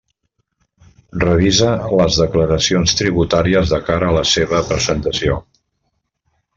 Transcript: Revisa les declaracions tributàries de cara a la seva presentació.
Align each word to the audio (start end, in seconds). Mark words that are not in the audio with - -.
Revisa 1.23 1.67
les 2.01 2.17
declaracions 2.23 2.97
tributàries 3.03 3.77
de 3.77 3.83
cara 3.91 4.11
a 4.11 4.19
la 4.19 4.27
seva 4.35 4.67
presentació. 4.75 5.41